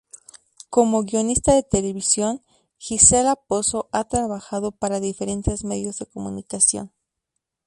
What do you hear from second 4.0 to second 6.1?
trabajado para diferentes medios de